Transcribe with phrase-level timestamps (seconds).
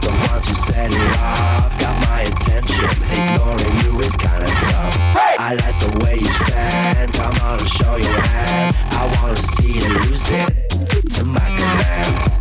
[0.00, 1.78] the ones who set it off.
[1.78, 4.96] Got my attention, ignoring you is kinda tough.
[5.38, 8.76] I like the way you stand, come on and show your hand.
[8.92, 10.70] I wanna see you lose it
[11.14, 12.32] to my command.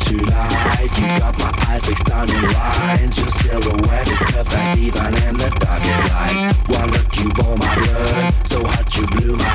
[0.00, 3.18] Tonight, you got my eyes fixed on your lines.
[3.18, 6.54] Your silhouette is perfect, even in the darkest light.
[6.68, 9.53] One look, you bore my blood, so hot you blew my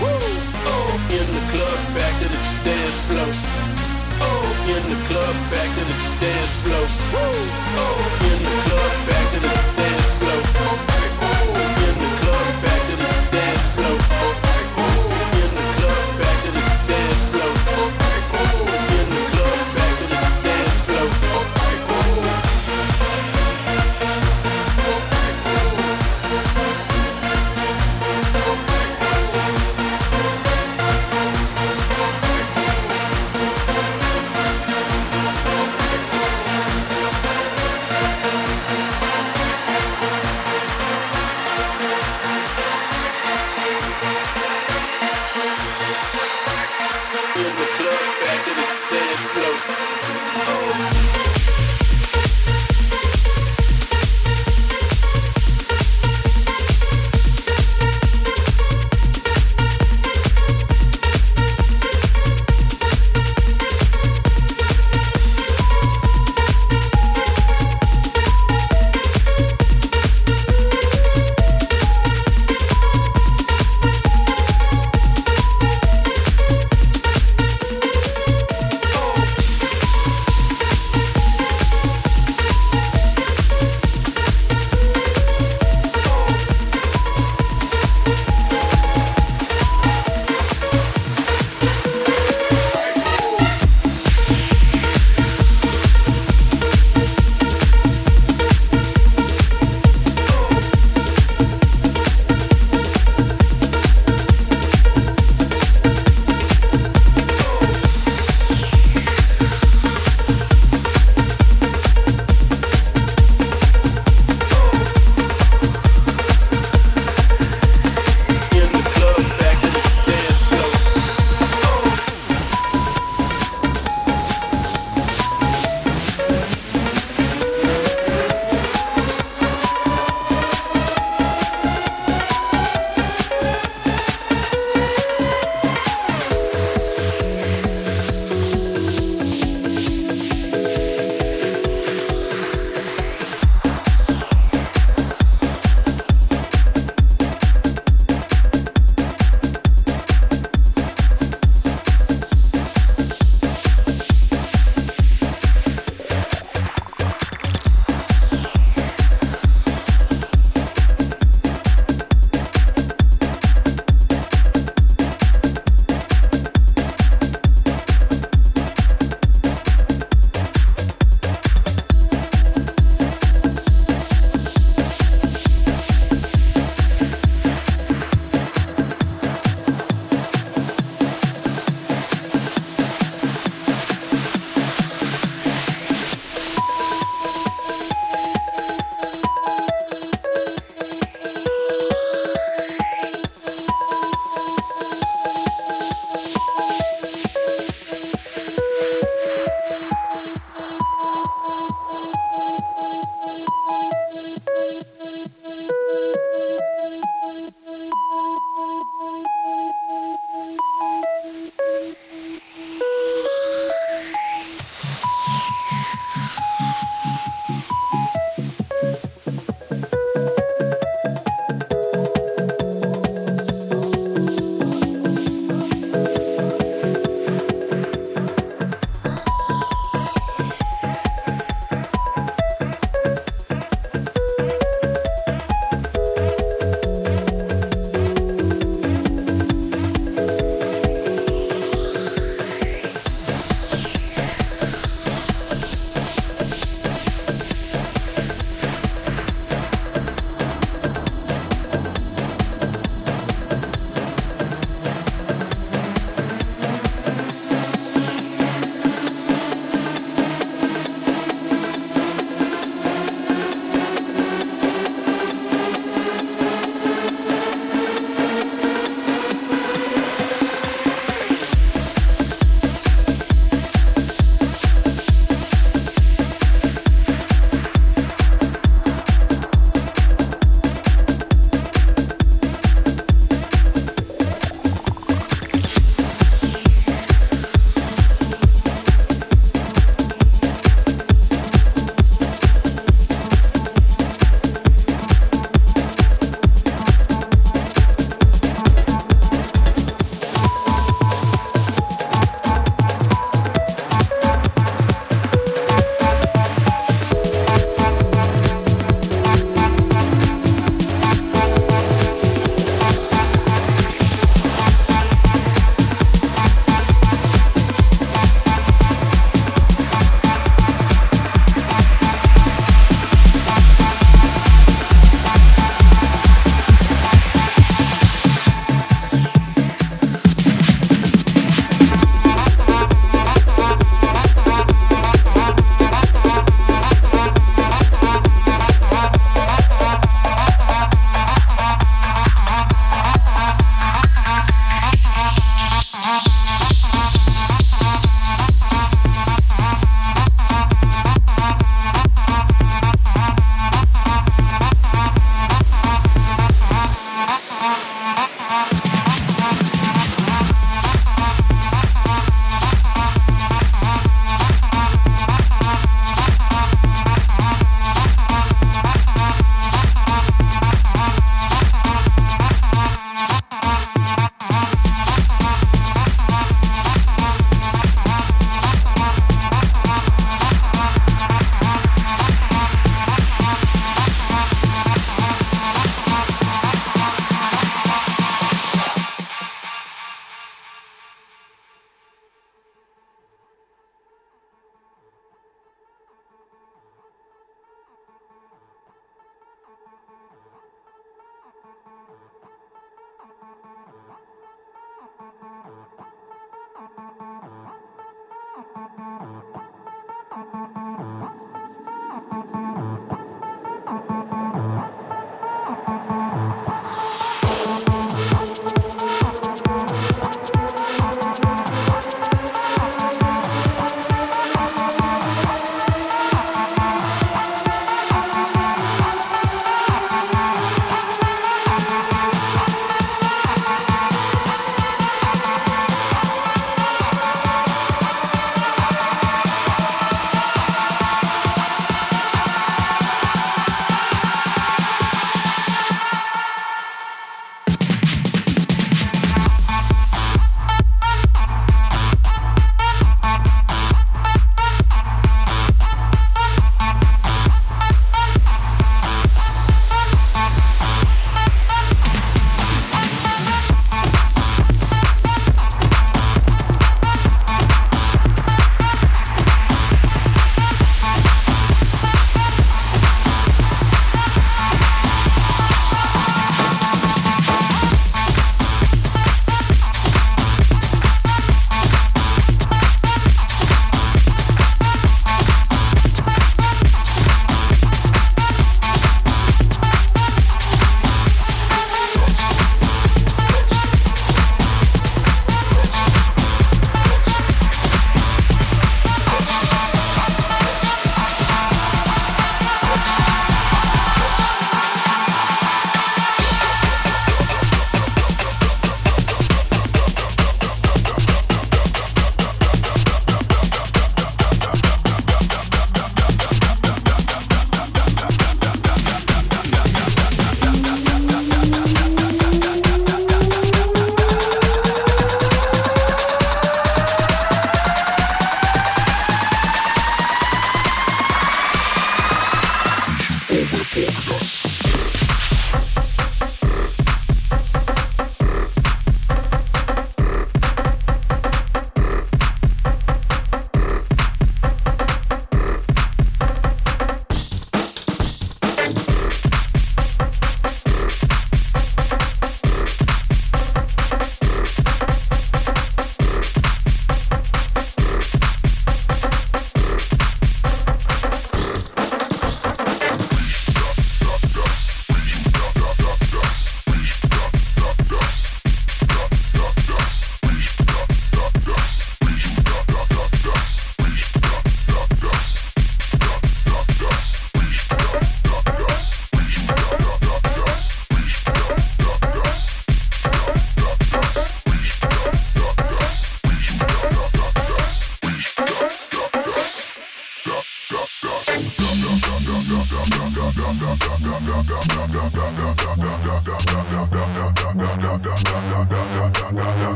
[0.00, 3.28] Oh, in the club, back to the dance floor.
[4.20, 6.86] Oh, in the club, back to the dance floor.
[7.14, 7.38] Oh,
[8.30, 10.40] in the club, back to the dance floor.
[10.64, 11.54] Oh,
[11.86, 14.03] in the club, back to the dance floor.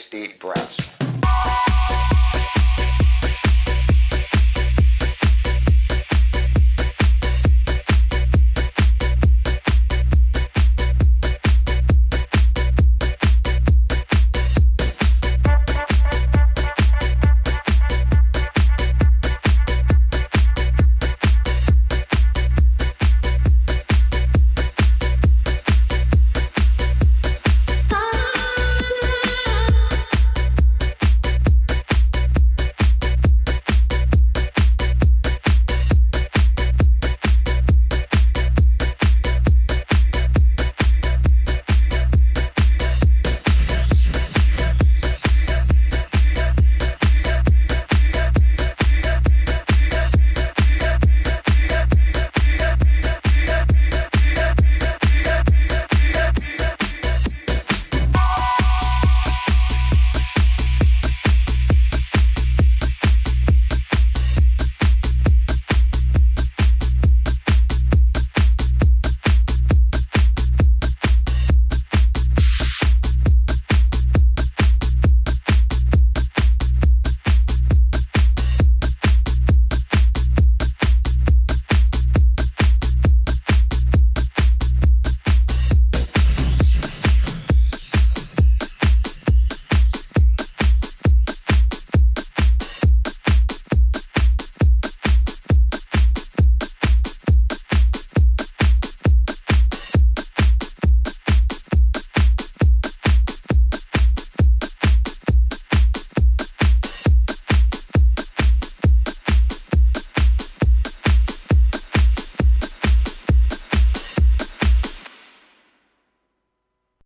[0.00, 0.99] nice deep breaths.